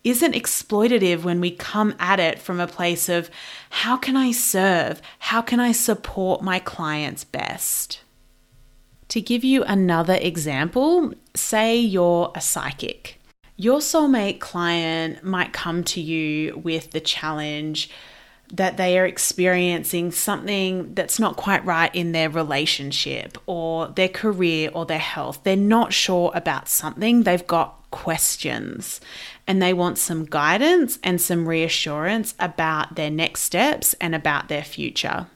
isn't 0.04 0.36
exploitative 0.36 1.24
when 1.24 1.40
we 1.40 1.52
come 1.52 1.96
at 2.00 2.20
it 2.20 2.40
from 2.40 2.60
a 2.60 2.68
place 2.68 3.08
of 3.10 3.30
how 3.70 3.98
can 3.98 4.18
I 4.18 4.32
serve? 4.32 5.02
How 5.20 5.42
can 5.42 5.60
I 5.60 5.72
support 5.72 6.42
my 6.42 6.60
clients 6.60 7.24
best? 7.24 8.02
To 9.10 9.22
give 9.22 9.44
you 9.44 9.64
another 9.64 10.16
example, 10.16 11.14
say 11.36 11.78
you're 11.78 12.32
a 12.36 12.42
psychic. 12.42 13.20
Your 13.56 13.80
soulmate 13.80 14.40
client 14.40 15.24
might 15.24 15.54
come 15.54 15.84
to 15.86 16.02
you 16.02 16.58
with 16.58 16.92
the 16.92 17.00
challenge 17.00 17.90
that 18.52 18.78
they 18.78 19.00
are 19.00 19.06
experiencing 19.06 20.12
something 20.12 20.94
that's 20.94 21.20
not 21.20 21.38
quite 21.38 21.66
right 21.66 21.94
in 21.96 22.12
their 22.12 22.30
relationship 22.30 23.38
or 23.46 23.88
their 23.88 24.10
career 24.10 24.70
or 24.74 24.86
their 24.86 25.00
health. 25.00 25.40
They're 25.44 25.56
not 25.56 25.94
sure 25.94 26.32
about 26.36 26.68
something, 26.68 27.24
they've 27.24 27.48
got 27.48 27.83
questions 27.94 29.00
and 29.48 29.62
they 29.62 29.72
want 29.72 29.98
some 29.98 30.26
guidance 30.26 31.00
and 31.04 31.22
some 31.22 31.48
reassurance 31.48 32.34
about 32.40 32.96
their 32.96 33.12
next 33.12 33.44
steps 33.44 33.94
and 34.02 34.16
about 34.16 34.50
their 34.50 34.64
future. 34.64 35.28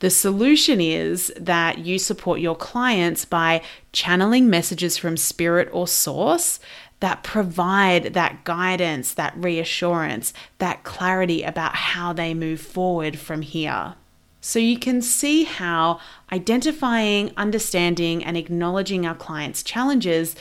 The 0.00 0.10
solution 0.10 0.80
is 0.80 1.32
that 1.38 1.78
you 1.78 1.96
support 1.96 2.40
your 2.40 2.56
clients 2.56 3.24
by 3.24 3.62
channeling 3.92 4.50
messages 4.50 4.98
from 4.98 5.16
spirit 5.16 5.68
or 5.72 5.86
source 5.86 6.58
that 6.98 7.22
provide 7.22 8.14
that 8.14 8.42
guidance, 8.42 9.14
that 9.14 9.32
reassurance, 9.36 10.32
that 10.58 10.82
clarity 10.82 11.44
about 11.44 11.76
how 11.76 12.12
they 12.12 12.34
move 12.34 12.60
forward 12.60 13.16
from 13.16 13.42
here. 13.42 13.94
So 14.40 14.58
you 14.58 14.76
can 14.76 15.02
see 15.02 15.44
how 15.44 16.00
identifying, 16.32 17.32
understanding, 17.36 18.24
and 18.24 18.36
acknowledging 18.36 19.06
our 19.06 19.14
clients' 19.14 19.62
challenges 19.62 20.34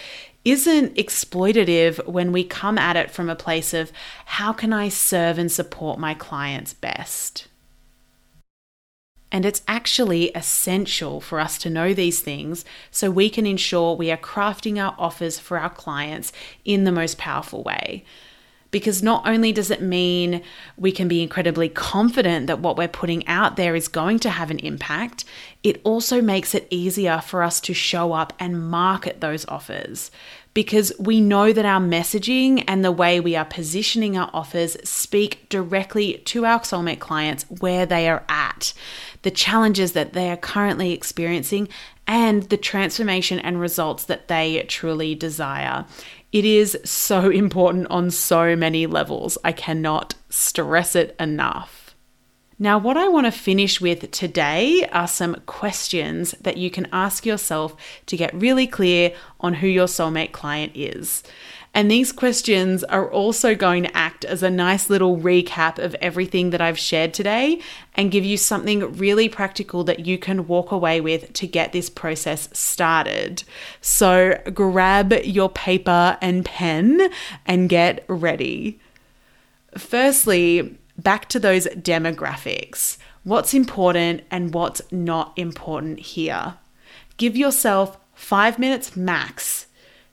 isn't 0.44 0.96
exploitative 0.96 2.06
when 2.08 2.32
we 2.32 2.44
come 2.44 2.78
at 2.78 2.96
it 2.96 3.12
from 3.12 3.30
a 3.30 3.36
place 3.36 3.74
of 3.74 3.92
how 4.26 4.54
can 4.54 4.74
I 4.74 4.90
serve 4.90 5.38
and 5.38 5.52
support 5.52 6.00
my 6.00 6.14
clients 6.14 6.74
best? 6.74 7.48
And 9.32 9.46
it's 9.46 9.62
actually 9.68 10.30
essential 10.32 11.22
for 11.22 11.40
us 11.40 11.58
to 11.60 11.70
know 11.70 11.94
these 11.94 12.20
things 12.20 12.66
so 12.90 13.10
we 13.10 13.30
can 13.30 13.46
ensure 13.46 13.96
we 13.96 14.12
are 14.12 14.18
crafting 14.18 14.78
our 14.78 14.94
offers 14.98 15.40
for 15.40 15.58
our 15.58 15.70
clients 15.70 16.34
in 16.66 16.84
the 16.84 16.92
most 16.92 17.18
powerful 17.18 17.64
way. 17.64 18.04
Because 18.72 19.04
not 19.04 19.28
only 19.28 19.52
does 19.52 19.70
it 19.70 19.82
mean 19.82 20.42
we 20.78 20.92
can 20.92 21.08
be 21.08 21.22
incredibly 21.22 21.70
confident 21.70 22.48
that 22.48 22.60
what 22.60 22.78
we're 22.78 22.88
putting 22.88 23.28
out 23.28 23.58
there 23.58 23.76
is 23.76 23.88
going 23.88 24.20
to 24.20 24.30
have 24.30 24.50
an 24.50 24.60
impact, 24.60 25.26
it 25.62 25.82
also 25.84 26.22
makes 26.22 26.56
it 26.56 26.68
easier 26.70 27.20
for 27.20 27.44
us 27.44 27.60
to 27.62 27.74
show 27.74 28.14
up 28.14 28.34
and 28.40 28.70
market 28.70 29.20
those 29.22 29.46
offers 29.48 30.10
because 30.54 30.92
we 31.00 31.22
know 31.22 31.54
that 31.54 31.66
our 31.66 31.80
messaging 31.80 32.64
and 32.68 32.84
the 32.84 32.92
way 32.92 33.20
we 33.20 33.36
are 33.36 33.46
positioning 33.46 34.18
our 34.18 34.30
offers 34.34 34.76
speak 34.88 35.48
directly 35.50 36.16
to 36.26 36.46
our 36.46 36.60
soulmate 36.60 37.00
clients 37.00 37.46
where 37.60 37.86
they 37.86 38.10
are 38.10 38.24
at, 38.28 38.74
the 39.22 39.32
challenges 39.32 39.94
that 39.94 40.14
they 40.14 40.30
are 40.30 40.38
currently 40.38 40.92
experiencing, 40.92 41.70
and 42.06 42.44
the 42.44 42.58
transformation 42.58 43.40
and 43.40 43.62
results 43.62 44.04
that 44.06 44.28
they 44.28 44.62
truly 44.68 45.16
desire. 45.16 45.86
It 46.32 46.46
is 46.46 46.78
so 46.86 47.30
important 47.30 47.88
on 47.90 48.10
so 48.10 48.56
many 48.56 48.88
levels. 48.88 49.38
I 49.44 49.52
cannot 49.52 50.16
stress 50.30 50.96
it 50.96 51.16
enough. 51.20 51.94
Now, 52.58 52.78
what 52.78 52.96
I 52.96 53.08
want 53.08 53.26
to 53.26 53.32
finish 53.32 53.82
with 53.82 54.12
today 54.12 54.88
are 54.92 55.08
some 55.08 55.42
questions 55.48 56.36
that 56.42 56.58
you 56.58 56.70
can 56.70 56.88
ask 56.94 57.26
yourself 57.26 57.76
to 58.06 58.16
get 58.16 58.34
really 58.36 58.68
clear 58.68 59.14
on 59.40 59.56
who 59.56 59.68
your 59.68 59.88
soulmate 59.88 60.32
client 60.32 60.74
is. 60.76 61.24
And 61.74 61.90
these 61.90 62.12
questions 62.12 62.84
are 62.86 63.10
also 63.10 63.56
going 63.56 63.84
to 63.84 63.98
act 63.98 64.26
as 64.26 64.44
a 64.44 64.50
nice 64.50 64.90
little 64.90 65.18
recap 65.18 65.80
of 65.80 65.96
everything 65.96 66.50
that 66.50 66.60
I've 66.60 66.78
shared 66.78 67.14
today 67.14 67.62
and 67.96 68.12
give 68.12 68.26
you 68.26 68.36
something 68.36 68.98
really 68.98 69.30
practical 69.30 69.86
that 69.86 70.06
you 70.06 70.18
can 70.18 70.48
walk 70.48 70.72
away 70.72 71.00
with 71.00 71.32
to 71.34 71.48
get 71.48 71.72
this 71.72 71.90
process 71.90 72.50
started. 72.52 73.44
So 73.80 74.38
grab 74.54 75.14
your 75.24 75.50
paper 75.50 76.18
and 76.22 76.44
pen 76.44 77.10
and 77.46 77.70
get 77.70 78.04
ready. 78.10 78.80
Firstly, 79.78 80.78
back 80.98 81.30
to 81.30 81.40
those 81.40 81.68
demographics. 81.68 82.98
What's 83.24 83.54
important 83.54 84.24
and 84.30 84.54
what's 84.54 84.82
not 84.92 85.32
important 85.38 86.00
here? 86.00 86.56
Give 87.16 87.38
yourself 87.38 87.98
five 88.14 88.60
minutes 88.60 88.98
max 88.98 89.68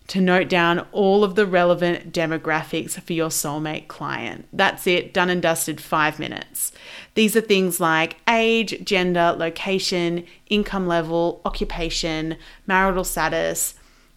to 0.08 0.20
note 0.20 0.48
down 0.48 0.86
all 0.90 1.22
of 1.22 1.34
the 1.34 1.46
relevant 1.46 2.12
demographics 2.12 3.00
for 3.00 3.12
your 3.12 3.28
soulmate 3.28 3.88
client. 3.88 4.48
That's 4.52 4.86
it, 4.86 5.14
done 5.14 5.30
and 5.30 5.40
dusted, 5.40 5.80
five 5.80 6.18
minutes. 6.18 6.72
These 7.14 7.36
are 7.36 7.42
things 7.42 7.78
like 7.78 8.16
age, 8.28 8.84
gender, 8.84 9.34
location, 9.36 10.24
income 10.48 10.86
level, 10.88 11.42
occupation, 11.44 12.36
marital 12.66 13.04
status, 13.04 13.74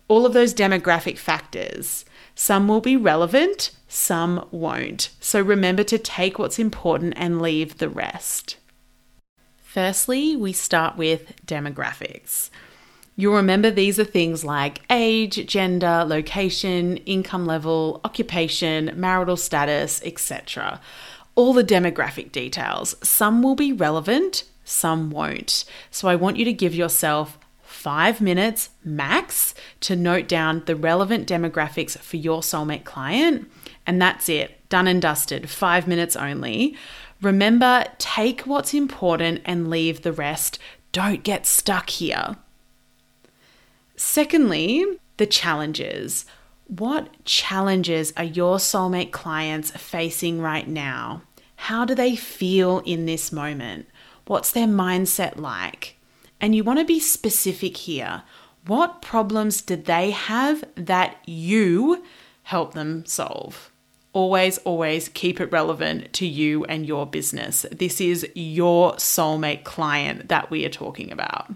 all 0.07 0.25
of 0.25 0.33
those 0.33 0.53
demographic 0.53 1.17
factors. 1.17 2.05
Some 2.35 2.67
will 2.67 2.81
be 2.81 2.95
relevant, 2.95 3.71
some 3.89 4.47
won't. 4.49 5.09
So 5.19 5.41
remember 5.41 5.83
to 5.83 5.97
take 5.97 6.39
what's 6.39 6.57
important 6.57 7.13
and 7.17 7.41
leave 7.41 7.77
the 7.77 7.89
rest. 7.89 8.55
Firstly, 9.61 10.35
we 10.37 10.53
start 10.53 10.97
with 10.97 11.33
demographics. 11.45 12.49
You'll 13.15 13.35
remember 13.35 13.69
these 13.69 13.99
are 13.99 14.05
things 14.05 14.43
like 14.43 14.81
age, 14.89 15.45
gender, 15.45 16.03
location, 16.07 16.97
income 16.97 17.45
level, 17.45 18.01
occupation, 18.03 18.91
marital 18.95 19.37
status, 19.37 20.01
etc. 20.03 20.79
All 21.35 21.53
the 21.53 21.63
demographic 21.63 22.31
details. 22.31 22.95
Some 23.03 23.43
will 23.43 23.55
be 23.55 23.73
relevant, 23.73 24.43
some 24.63 25.09
won't. 25.09 25.65
So 25.89 26.07
I 26.07 26.15
want 26.15 26.37
you 26.37 26.45
to 26.45 26.53
give 26.53 26.73
yourself 26.73 27.37
five 27.61 28.21
minutes 28.21 28.69
max 28.83 29.55
to 29.81 29.95
note 29.95 30.27
down 30.27 30.63
the 30.65 30.75
relevant 30.75 31.27
demographics 31.27 31.97
for 31.97 32.17
your 32.17 32.41
soulmate 32.41 32.83
client. 32.83 33.51
And 33.87 34.01
that's 34.01 34.29
it, 34.29 34.67
done 34.69 34.87
and 34.87 35.01
dusted, 35.01 35.49
five 35.49 35.87
minutes 35.87 36.15
only. 36.15 36.75
Remember, 37.21 37.85
take 37.97 38.41
what's 38.41 38.73
important 38.73 39.41
and 39.45 39.69
leave 39.69 40.01
the 40.01 40.13
rest. 40.13 40.59
Don't 40.91 41.23
get 41.23 41.45
stuck 41.45 41.89
here. 41.89 42.37
Secondly, 44.03 44.83
the 45.17 45.27
challenges. 45.27 46.25
What 46.65 47.23
challenges 47.23 48.11
are 48.17 48.23
your 48.23 48.57
soulmate 48.57 49.11
clients 49.11 49.69
facing 49.71 50.41
right 50.41 50.67
now? 50.67 51.21
How 51.55 51.85
do 51.85 51.93
they 51.93 52.15
feel 52.15 52.79
in 52.79 53.05
this 53.05 53.31
moment? 53.31 53.85
What's 54.25 54.51
their 54.51 54.65
mindset 54.65 55.37
like? 55.37 55.97
And 56.41 56.55
you 56.55 56.63
want 56.63 56.79
to 56.79 56.85
be 56.85 56.99
specific 56.99 57.77
here. 57.77 58.23
What 58.65 59.03
problems 59.03 59.61
did 59.61 59.85
they 59.85 60.09
have 60.09 60.63
that 60.73 61.17
you 61.27 62.03
help 62.41 62.73
them 62.73 63.05
solve? 63.05 63.71
Always, 64.13 64.57
always 64.59 65.09
keep 65.09 65.39
it 65.39 65.51
relevant 65.51 66.11
to 66.13 66.25
you 66.25 66.65
and 66.65 66.87
your 66.87 67.05
business. 67.05 67.67
This 67.71 68.01
is 68.01 68.27
your 68.33 68.93
soulmate 68.93 69.63
client 69.63 70.27
that 70.29 70.49
we 70.49 70.65
are 70.65 70.69
talking 70.69 71.11
about. 71.11 71.53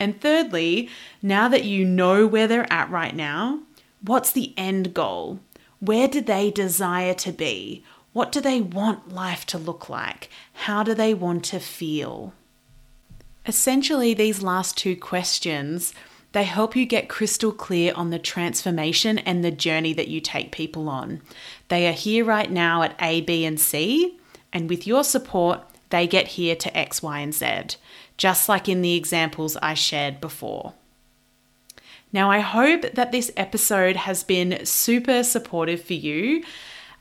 And 0.00 0.20
thirdly, 0.20 0.88
now 1.22 1.46
that 1.48 1.64
you 1.64 1.84
know 1.84 2.26
where 2.26 2.48
they're 2.48 2.72
at 2.72 2.90
right 2.90 3.14
now, 3.14 3.60
what's 4.00 4.32
the 4.32 4.54
end 4.56 4.94
goal? 4.94 5.40
Where 5.78 6.08
do 6.08 6.20
they 6.20 6.50
desire 6.50 7.14
to 7.14 7.30
be? 7.30 7.84
What 8.12 8.32
do 8.32 8.40
they 8.40 8.60
want 8.60 9.12
life 9.12 9.46
to 9.46 9.58
look 9.58 9.88
like? 9.88 10.30
How 10.54 10.82
do 10.82 10.94
they 10.94 11.14
want 11.14 11.44
to 11.46 11.60
feel? 11.60 12.32
Essentially, 13.46 14.14
these 14.14 14.42
last 14.42 14.76
two 14.76 14.96
questions 14.96 15.94
they 16.32 16.44
help 16.44 16.76
you 16.76 16.86
get 16.86 17.08
crystal 17.08 17.50
clear 17.50 17.92
on 17.96 18.10
the 18.10 18.18
transformation 18.18 19.18
and 19.18 19.44
the 19.44 19.50
journey 19.50 19.92
that 19.94 20.08
you 20.08 20.20
take 20.20 20.52
people 20.52 20.88
on. 20.88 21.20
They 21.68 21.88
are 21.88 21.92
here 21.92 22.24
right 22.24 22.50
now 22.50 22.82
at 22.82 22.94
A, 23.00 23.20
B, 23.22 23.44
and 23.44 23.58
C, 23.58 24.16
and 24.52 24.68
with 24.68 24.86
your 24.86 25.02
support, 25.02 25.62
they 25.90 26.06
get 26.06 26.28
here 26.28 26.56
to 26.56 26.76
X, 26.76 27.02
Y, 27.02 27.18
and 27.18 27.34
Z 27.34 27.76
just 28.20 28.50
like 28.50 28.68
in 28.68 28.82
the 28.82 28.96
examples 28.96 29.56
I 29.62 29.72
shared 29.72 30.20
before. 30.20 30.74
Now, 32.12 32.30
I 32.30 32.40
hope 32.40 32.82
that 32.92 33.12
this 33.12 33.32
episode 33.34 33.96
has 33.96 34.22
been 34.24 34.66
super 34.66 35.22
supportive 35.22 35.82
for 35.82 35.94
you. 35.94 36.44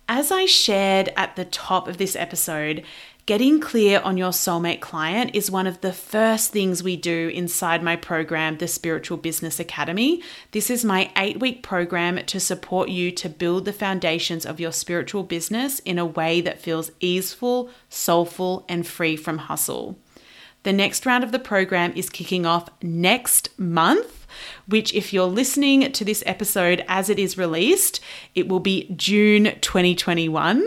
As 0.07 0.31
I 0.31 0.45
shared 0.45 1.09
at 1.17 1.35
the 1.35 1.43
top 1.43 1.89
of 1.89 1.97
this 1.97 2.15
episode, 2.15 2.85
getting 3.29 3.59
clear 3.59 3.99
on 3.99 4.17
your 4.17 4.31
soulmate 4.31 4.81
client 4.81 5.29
is 5.35 5.51
one 5.51 5.67
of 5.67 5.81
the 5.81 5.93
first 5.93 6.51
things 6.51 6.81
we 6.81 6.97
do 6.97 7.27
inside 7.27 7.83
my 7.83 7.95
program, 7.95 8.57
the 8.57 8.67
Spiritual 8.67 9.17
Business 9.17 9.59
Academy. 9.59 10.19
This 10.49 10.71
is 10.71 10.83
my 10.83 11.11
eight 11.15 11.39
week 11.39 11.61
program 11.61 12.25
to 12.25 12.39
support 12.39 12.89
you 12.89 13.11
to 13.11 13.29
build 13.29 13.65
the 13.65 13.71
foundations 13.71 14.47
of 14.47 14.59
your 14.59 14.71
spiritual 14.71 15.21
business 15.21 15.77
in 15.81 15.99
a 15.99 16.07
way 16.07 16.41
that 16.41 16.59
feels 16.59 16.89
easeful, 17.01 17.69
soulful, 17.87 18.65
and 18.67 18.87
free 18.87 19.15
from 19.15 19.37
hustle. 19.37 19.99
The 20.63 20.73
next 20.73 21.05
round 21.05 21.23
of 21.23 21.31
the 21.31 21.37
program 21.37 21.93
is 21.95 22.09
kicking 22.09 22.47
off 22.47 22.67
next 22.81 23.51
month, 23.59 24.25
which, 24.65 24.91
if 24.95 25.13
you're 25.13 25.25
listening 25.25 25.91
to 25.91 26.03
this 26.03 26.23
episode 26.25 26.83
as 26.87 27.11
it 27.11 27.19
is 27.19 27.37
released, 27.37 27.99
it 28.33 28.47
will 28.49 28.59
be 28.59 28.91
June 28.97 29.55
2021. 29.61 30.65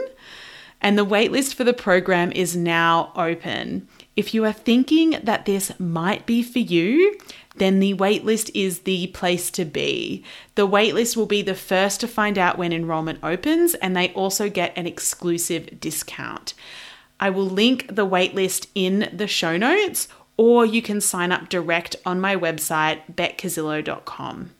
And 0.83 0.99
the 0.99 1.07
waitlist 1.07 1.55
for 1.55 1.63
the 1.63 1.73
program 1.73 2.33
is 2.33 2.57
now 2.57 3.13
open. 3.15 3.89
If 4.17 4.35
you 4.35 4.45
are 4.45 4.53
thinking 4.53 5.17
that 5.23 5.47
this 5.47 5.79
might 5.79 6.27
be 6.27 6.43
for 6.43 6.59
you, 6.59 7.17
then 7.57 7.79
the 7.79 7.95
waitlist 7.95 8.51
is 8.53 8.81
the 8.81 9.07
place 9.09 9.51
to 9.53 9.65
be. 9.65 10.25
The 10.57 10.67
waitlist 10.67 11.17
will 11.17 11.27
be 11.27 11.41
the 11.41 11.55
first 11.55 12.01
to 12.01 12.09
find 12.09 12.37
out 12.37 12.59
when 12.59 12.73
enrollment 12.73 13.21
opens, 13.23 13.75
and 13.75 13.97
they 13.97 14.13
also 14.13 14.51
get 14.51 14.77
an 14.77 14.87
exclusive 14.87 15.81
discount. 15.81 16.55
I 17.21 17.31
will 17.31 17.47
link 17.47 17.87
the 17.89 18.07
waitlist 18.07 18.67
in 18.75 19.09
the 19.13 19.29
show 19.29 19.57
notes, 19.57 20.09
or 20.37 20.67
you 20.67 20.83
can 20.83 21.01
sign 21.01 21.31
up 21.31 21.49
direct 21.49 21.95
on 22.05 22.21
my 22.21 22.35
website, 22.35 23.01
beckcazzillo.com. 23.15 24.51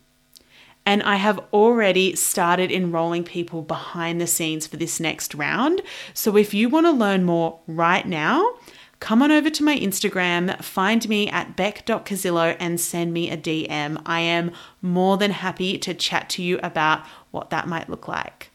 And 0.85 1.01
I 1.03 1.15
have 1.15 1.39
already 1.53 2.15
started 2.15 2.71
enrolling 2.71 3.23
people 3.23 3.61
behind 3.61 4.19
the 4.19 4.27
scenes 4.27 4.67
for 4.67 4.77
this 4.77 4.99
next 4.99 5.33
round. 5.33 5.81
So 6.13 6.35
if 6.35 6.53
you 6.53 6.69
want 6.69 6.85
to 6.87 6.91
learn 6.91 7.23
more 7.23 7.59
right 7.67 8.05
now, 8.05 8.55
come 8.99 9.21
on 9.21 9.31
over 9.31 9.49
to 9.49 9.63
my 9.63 9.77
Instagram, 9.77 10.61
find 10.63 11.07
me 11.07 11.29
at 11.29 11.55
beck.cazzillo 11.55 12.57
and 12.59 12.79
send 12.79 13.13
me 13.13 13.29
a 13.29 13.37
DM. 13.37 14.01
I 14.05 14.19
am 14.21 14.51
more 14.81 15.17
than 15.17 15.31
happy 15.31 15.77
to 15.79 15.93
chat 15.93 16.29
to 16.31 16.43
you 16.43 16.59
about 16.63 17.05
what 17.31 17.49
that 17.49 17.67
might 17.67 17.89
look 17.89 18.07
like. 18.07 18.49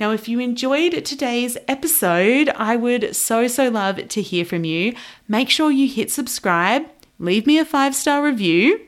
Now, 0.00 0.10
if 0.10 0.28
you 0.28 0.40
enjoyed 0.40 1.04
today's 1.04 1.56
episode, 1.68 2.48
I 2.50 2.76
would 2.76 3.14
so, 3.14 3.46
so 3.46 3.68
love 3.68 4.08
to 4.08 4.22
hear 4.22 4.44
from 4.44 4.64
you. 4.64 4.94
Make 5.28 5.48
sure 5.48 5.70
you 5.70 5.86
hit 5.88 6.10
subscribe, 6.10 6.86
leave 7.18 7.46
me 7.46 7.58
a 7.58 7.64
five 7.64 7.94
star 7.94 8.22
review. 8.22 8.80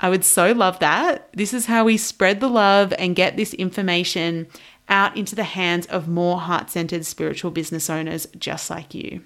I 0.00 0.08
would 0.08 0.24
so 0.24 0.52
love 0.52 0.78
that. 0.78 1.28
This 1.34 1.52
is 1.52 1.66
how 1.66 1.84
we 1.84 1.96
spread 1.98 2.40
the 2.40 2.48
love 2.48 2.92
and 2.98 3.14
get 3.14 3.36
this 3.36 3.52
information 3.54 4.48
out 4.88 5.16
into 5.16 5.36
the 5.36 5.44
hands 5.44 5.86
of 5.86 6.08
more 6.08 6.40
heart 6.40 6.70
centered 6.70 7.04
spiritual 7.04 7.50
business 7.50 7.88
owners 7.90 8.26
just 8.38 8.70
like 8.70 8.94
you. 8.94 9.20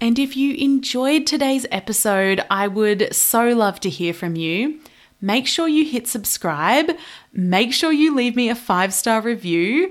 And 0.00 0.18
if 0.18 0.36
you 0.36 0.54
enjoyed 0.54 1.26
today's 1.26 1.66
episode, 1.70 2.44
I 2.50 2.68
would 2.68 3.14
so 3.14 3.48
love 3.48 3.80
to 3.80 3.90
hear 3.90 4.14
from 4.14 4.36
you 4.36 4.80
make 5.20 5.46
sure 5.46 5.68
you 5.68 5.84
hit 5.84 6.08
subscribe. 6.08 6.90
Make 7.32 7.72
sure 7.72 7.92
you 7.92 8.14
leave 8.14 8.36
me 8.36 8.48
a 8.48 8.54
five 8.54 8.94
star 8.94 9.20
review. 9.20 9.90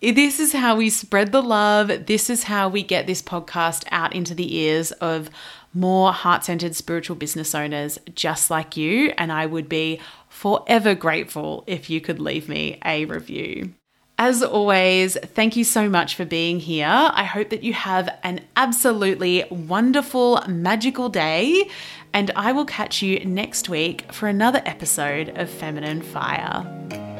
This 0.00 0.38
is 0.38 0.52
how 0.52 0.76
we 0.76 0.90
spread 0.90 1.32
the 1.32 1.42
love. 1.42 2.06
This 2.06 2.28
is 2.28 2.44
how 2.44 2.68
we 2.68 2.82
get 2.82 3.06
this 3.06 3.22
podcast 3.22 3.84
out 3.90 4.14
into 4.14 4.34
the 4.34 4.54
ears 4.56 4.92
of 4.92 5.30
more 5.76 6.12
heart 6.12 6.44
centered 6.44 6.74
spiritual 6.74 7.14
business 7.16 7.54
owners 7.54 7.98
just 8.14 8.50
like 8.50 8.76
you. 8.76 9.12
And 9.18 9.30
I 9.30 9.46
would 9.46 9.68
be 9.68 10.00
forever 10.28 10.94
grateful 10.94 11.62
if 11.66 11.88
you 11.90 12.00
could 12.00 12.18
leave 12.18 12.48
me 12.48 12.80
a 12.84 13.04
review. 13.04 13.74
As 14.18 14.42
always, 14.42 15.18
thank 15.18 15.56
you 15.56 15.64
so 15.64 15.90
much 15.90 16.14
for 16.14 16.24
being 16.24 16.58
here. 16.58 16.86
I 16.88 17.24
hope 17.24 17.50
that 17.50 17.62
you 17.62 17.74
have 17.74 18.08
an 18.22 18.40
absolutely 18.56 19.44
wonderful, 19.50 20.42
magical 20.48 21.10
day, 21.10 21.68
and 22.14 22.30
I 22.34 22.52
will 22.52 22.64
catch 22.64 23.02
you 23.02 23.22
next 23.26 23.68
week 23.68 24.10
for 24.10 24.26
another 24.26 24.62
episode 24.64 25.28
of 25.36 25.50
Feminine 25.50 26.00
Fire. 26.00 27.15